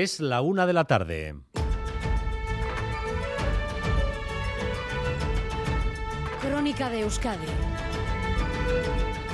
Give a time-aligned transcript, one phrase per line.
[0.00, 1.34] Es la una de la tarde.
[6.40, 7.48] Crónica de Euskadi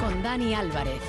[0.01, 1.03] con Dani Álvarez.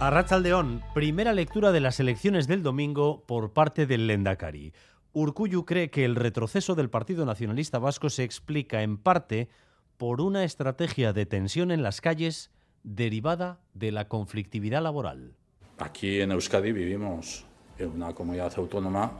[0.00, 4.74] Arrachaldeón, primera lectura de las elecciones del domingo por parte del Lendakari.
[5.14, 9.48] Urcuyu cree que el retroceso del Partido Nacionalista Vasco se explica en parte
[9.96, 12.50] por una estrategia de tensión en las calles
[12.82, 15.37] derivada de la conflictividad laboral.
[15.78, 17.44] Aquí en Euskadi vivimos
[17.78, 19.12] en una comunidad autónoma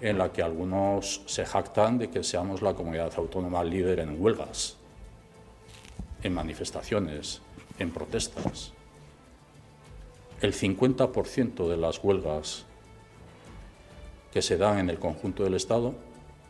[0.00, 4.76] en la que algunos se jactan de que seamos la comunidad autónoma líder en huelgas,
[6.22, 7.40] en manifestaciones,
[7.78, 8.72] en protestas.
[10.40, 12.64] El 50% de las huelgas
[14.32, 15.94] que se dan en el conjunto del Estado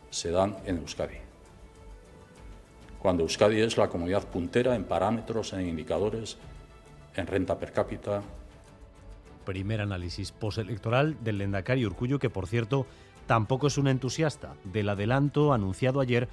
[0.09, 1.17] se dan en Euskadi.
[3.01, 6.37] Cuando Euskadi es la comunidad puntera en parámetros, en indicadores,
[7.15, 8.21] en renta per cápita.
[9.45, 12.85] Primer análisis postelectoral del Lendakari Urcuyo, que por cierto
[13.25, 16.27] tampoco es un entusiasta del adelanto anunciado ayer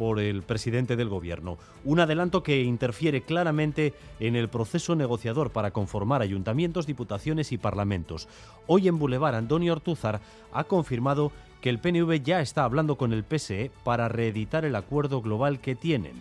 [0.00, 1.58] por el presidente del gobierno.
[1.84, 8.26] Un adelanto que interfiere claramente en el proceso negociador para conformar ayuntamientos, diputaciones y parlamentos.
[8.66, 13.24] Hoy en Boulevard, Antonio Ortúzar ha confirmado que el PNV ya está hablando con el
[13.24, 16.14] PSE para reeditar el acuerdo global que tienen.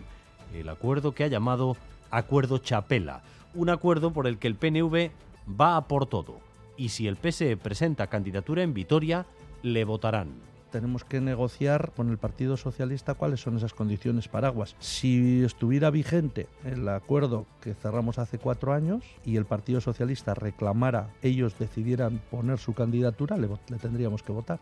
[0.53, 1.77] El acuerdo que ha llamado
[2.11, 3.21] Acuerdo Chapela.
[3.53, 5.11] Un acuerdo por el que el PNV
[5.49, 6.39] va a por todo.
[6.77, 9.25] Y si el PSE presenta candidatura en Vitoria,
[9.63, 14.75] le votarán tenemos que negociar con el Partido Socialista cuáles son esas condiciones paraguas.
[14.79, 21.09] Si estuviera vigente el acuerdo que cerramos hace cuatro años y el Partido Socialista reclamara,
[21.21, 24.59] ellos decidieran poner su candidatura, le, le tendríamos que votar.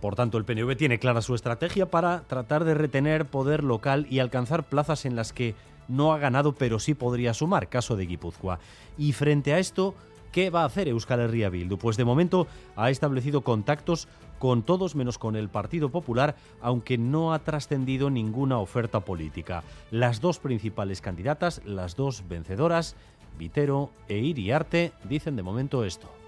[0.00, 4.18] Por tanto, el PNV tiene clara su estrategia para tratar de retener poder local y
[4.18, 5.54] alcanzar plazas en las que
[5.90, 8.58] no ha ganado, pero sí podría sumar, caso de Guipúzcoa.
[8.96, 9.94] Y frente a esto,
[10.32, 11.76] ¿qué va a hacer Euskal Herria Bildu?
[11.76, 12.46] Pues de momento
[12.76, 18.58] ha establecido contactos con todos menos con el Partido Popular, aunque no ha trascendido ninguna
[18.58, 19.62] oferta política.
[19.90, 22.96] Las dos principales candidatas, las dos vencedoras,
[23.38, 26.19] Vitero e Iriarte, dicen de momento esto.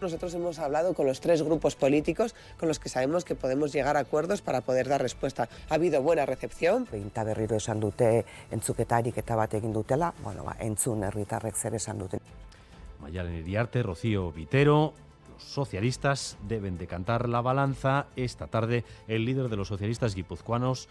[0.00, 3.98] Nosotros hemos hablado con los tres grupos políticos con los que sabemos que podemos llegar
[3.98, 5.48] a acuerdos para poder dar respuesta.
[5.68, 6.86] Ha habido buena recepción.
[6.90, 12.00] Beinta berriro esan dute entzuketarik eta bat egin dutela, bueno, ba, entzun herritarrek zer esan
[12.00, 12.20] duten.
[13.00, 14.94] Mayalen Iriarte, Rocío Vitero,
[15.36, 20.88] socialistas deben decantar la balanza esta tarde el líder de los socialistas guipuzcoanos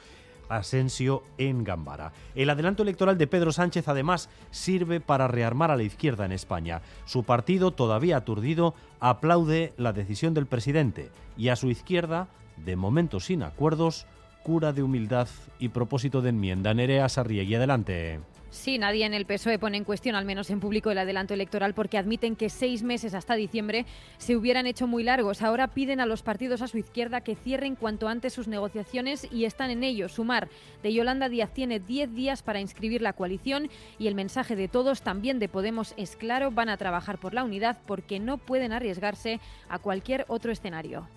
[0.49, 2.11] Asensio en Gambara.
[2.35, 6.81] El adelanto electoral de Pedro Sánchez además sirve para rearmar a la izquierda en España.
[7.05, 12.27] Su partido, todavía aturdido, aplaude la decisión del presidente y a su izquierda,
[12.57, 14.05] de momento sin acuerdos,
[14.43, 15.27] cura de humildad
[15.59, 16.73] y propósito de enmienda.
[16.73, 18.19] Nerea Sarriegui, adelante.
[18.51, 21.75] Sí, nadie en el PSOE pone en cuestión, al menos en público, el adelanto electoral
[21.75, 23.85] porque admiten que seis meses hasta diciembre
[24.17, 25.43] se hubieran hecho muy largos.
[25.43, 29.45] Ahora piden a los partidos a su izquierda que cierren cuanto antes sus negociaciones y
[29.45, 30.09] están en ello.
[30.09, 30.49] Sumar
[30.81, 35.03] de Yolanda Díaz tiene diez días para inscribir la coalición y el mensaje de todos,
[35.03, 39.39] también de Podemos, es claro, van a trabajar por la unidad porque no pueden arriesgarse
[39.69, 41.07] a cualquier otro escenario.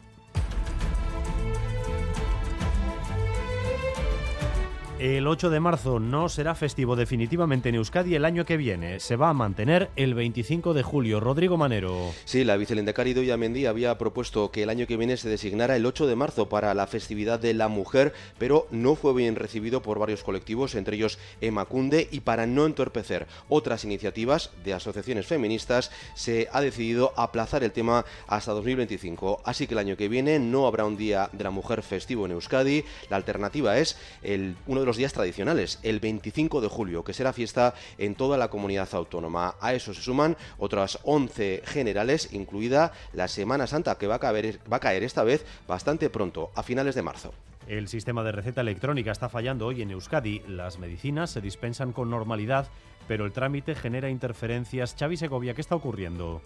[5.02, 9.00] El 8 de marzo no será festivo definitivamente en Euskadi el año que viene.
[9.00, 11.18] Se va a mantener el 25 de julio.
[11.18, 12.12] Rodrigo Manero.
[12.24, 15.86] Sí, la vicelendecari Doya Mendy había propuesto que el año que viene se designara el
[15.86, 19.98] 8 de marzo para la festividad de la mujer, pero no fue bien recibido por
[19.98, 26.46] varios colectivos, entre ellos Emacunde, y para no entorpecer otras iniciativas de asociaciones feministas, se
[26.52, 29.42] ha decidido aplazar el tema hasta 2025.
[29.44, 32.30] Así que el año que viene no habrá un día de la mujer festivo en
[32.30, 32.84] Euskadi.
[33.10, 37.32] La alternativa es el, uno de los días tradicionales, el 25 de julio, que será
[37.32, 39.54] fiesta en toda la comunidad autónoma.
[39.60, 44.60] A eso se suman otras 11 generales, incluida la Semana Santa, que va a caer,
[44.70, 47.32] va a caer esta vez bastante pronto, a finales de marzo.
[47.66, 50.40] El sistema de receta electrónica está fallando hoy en Euskadi.
[50.48, 52.68] Las medicinas se dispensan con normalidad,
[53.06, 54.96] pero el trámite genera interferencias.
[54.98, 56.42] Xavi Segovia, ¿qué está ocurriendo?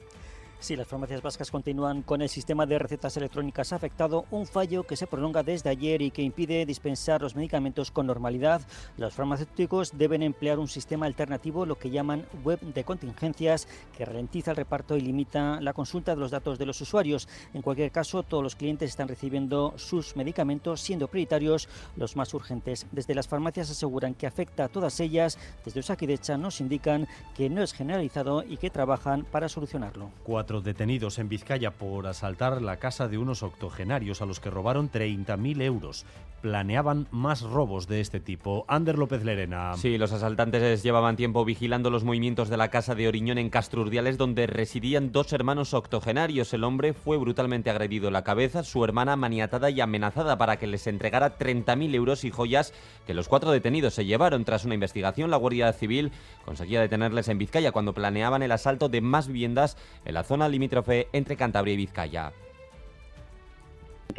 [0.59, 4.97] Sí, las farmacias vascas continúan con el sistema de recetas electrónicas afectado, un fallo que
[4.97, 8.63] se prolonga desde ayer y que impide dispensar los medicamentos con normalidad.
[8.97, 14.53] Los farmacéuticos deben emplear un sistema alternativo, lo que llaman web de contingencias, que ralentiza
[14.53, 17.29] el reparto y limita la consulta de los datos de los usuarios.
[17.53, 22.87] En cualquier caso, todos los clientes están recibiendo sus medicamentos, siendo prioritarios los más urgentes.
[22.93, 25.39] Desde las farmacias aseguran que afecta a todas ellas.
[25.65, 27.07] Desde Osakidecha nos indican
[27.37, 30.11] que no es generalizado y que trabajan para solucionarlo.
[30.47, 35.63] Detenidos en Vizcaya por asaltar la casa de unos octogenarios a los que robaron 30.000
[35.63, 36.07] euros.
[36.41, 38.65] Planeaban más robos de este tipo.
[38.69, 39.75] Ander López Lerena.
[39.77, 44.19] Sí, los asaltantes llevaban tiempo vigilando los movimientos de la casa de Oriñón en Castrurdiales,
[44.19, 46.55] donde residían dos hermanos octogenarios.
[46.55, 50.69] El hombre fue brutalmente agredido en la cabeza, su hermana maniatada y amenazada para que
[50.69, 52.73] les entregara 30.000 euros y joyas
[53.07, 54.45] que los cuatro detenidos se llevaron.
[54.45, 56.13] Tras una investigación, la Guardia Civil
[56.45, 61.09] conseguía detenerles en Vizcaya cuando planeaban el asalto de más viviendas en la zona limítrofe
[61.13, 62.33] entre Cantabria y Vizcaya.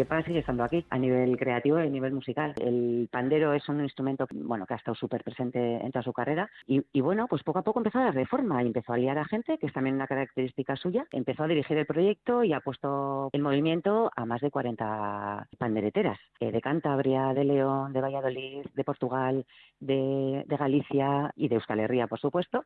[0.05, 2.53] pasa sigue estando aquí a nivel creativo y a nivel musical.
[2.57, 6.49] El pandero es un instrumento bueno, que ha estado súper presente en toda su carrera
[6.67, 9.17] y, y, bueno, pues poco a poco empezó a darle forma y empezó a liar
[9.17, 11.05] a gente, que es también una característica suya.
[11.11, 16.19] Empezó a dirigir el proyecto y ha puesto en movimiento a más de 40 pandereteras
[16.39, 19.45] eh, de Cantabria, de León, de Valladolid, de Portugal,
[19.79, 22.63] de, de Galicia y de Euskal Herria, por supuesto.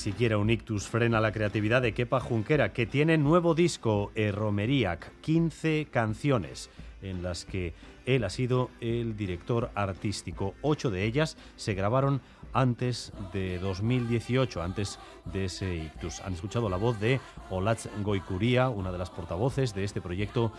[0.00, 5.88] Siquiera un ictus frena la creatividad de Kepa Junquera, que tiene nuevo disco, Romeriac, 15
[5.90, 6.70] canciones
[7.02, 7.74] en las que
[8.06, 10.54] él ha sido el director artístico.
[10.62, 12.22] Ocho de ellas se grabaron
[12.54, 16.20] antes de 2018, antes de ese ictus.
[16.20, 17.20] Han escuchado la voz de
[17.50, 20.50] Olatz Goikuría, una de las portavoces de este proyecto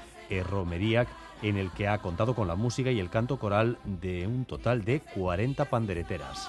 [0.50, 1.10] Romeriac,
[1.42, 4.86] en el que ha contado con la música y el canto coral de un total
[4.86, 6.48] de 40 pandereteras.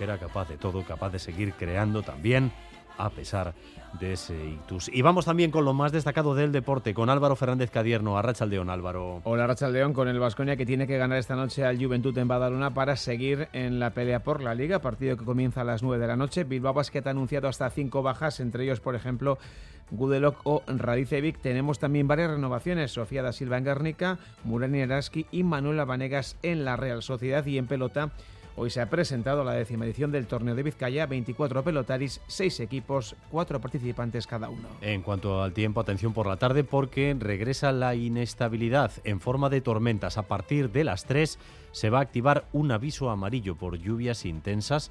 [0.00, 2.52] Que era capaz de todo, capaz de seguir creando también
[2.96, 3.52] a pesar
[4.00, 4.88] de ese ictus.
[4.90, 8.70] Y vamos también con lo más destacado del deporte, con Álvaro Fernández Cadierno, a Rachaldeón,
[8.70, 9.20] Álvaro.
[9.24, 12.72] Hola Rachaldeón, con el Vasconia que tiene que ganar esta noche al Juventud en Badalona
[12.72, 16.08] para seguir en la pelea por la Liga, partido que comienza a las 9 de
[16.08, 16.44] la noche.
[16.44, 19.36] Bilbao Basket ha anunciado hasta cinco bajas, entre ellos, por ejemplo,
[19.90, 21.42] Gudelok o Radicevic.
[21.42, 26.64] Tenemos también varias renovaciones, Sofía da Silva en Guernica, Murani Eraski y Manuela Vanegas en
[26.64, 28.12] la Real Sociedad y en pelota
[28.56, 33.14] Hoy se ha presentado la décima edición del torneo de Vizcaya, 24 pelotaris, 6 equipos,
[33.30, 34.68] 4 participantes cada uno.
[34.80, 39.60] En cuanto al tiempo, atención por la tarde porque regresa la inestabilidad en forma de
[39.60, 40.18] tormentas.
[40.18, 41.38] A partir de las 3
[41.72, 44.90] se va a activar un aviso amarillo por lluvias intensas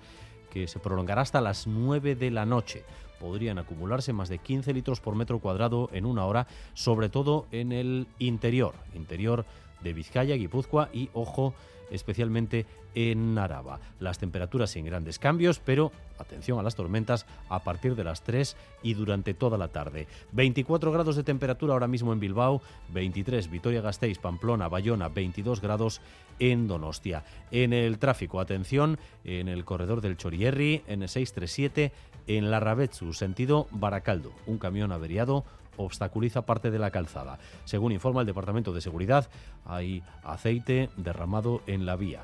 [0.50, 2.84] que se prolongará hasta las 9 de la noche.
[3.20, 7.74] Podrían acumularse más de 15 litros por metro cuadrado en una hora, sobre todo en
[7.74, 9.46] el interior, interior
[9.82, 11.54] de Vizcaya, Guipúzcoa y, ojo,
[11.92, 12.66] especialmente
[12.96, 13.80] en Araba.
[14.00, 18.56] Las temperaturas sin grandes cambios, pero atención a las tormentas a partir de las 3
[18.84, 20.08] y durante toda la tarde.
[20.32, 22.62] 24 grados de temperatura ahora mismo en Bilbao,
[22.94, 26.02] 23 Vitoria-Gasteiz, Pamplona, Bayona, 22 grados
[26.40, 27.24] en Donostia.
[27.52, 31.92] En el tráfico, atención, en el corredor del Chorierri, en el 637,
[32.28, 34.32] en la Rabetsu, sentido Baracaldo.
[34.46, 35.46] Un camión averiado
[35.80, 37.40] obstaculiza parte de la calzada.
[37.66, 39.30] Según informa el Departamento de Seguridad,
[39.66, 42.22] hay aceite derramado en la vía.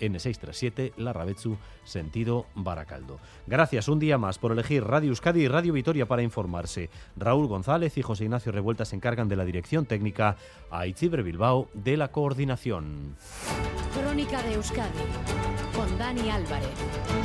[0.00, 3.20] N637 La Rabetsu, sentido Baracaldo.
[3.46, 6.90] Gracias un día más por elegir Radio Euskadi y Radio Vitoria para informarse.
[7.16, 10.36] Raúl González y José Ignacio Revuelta se encargan de la dirección técnica,
[10.70, 13.16] a Bilbao de la coordinación.
[13.94, 14.90] Crónica de Euskadi
[15.74, 17.23] con Dani Álvarez.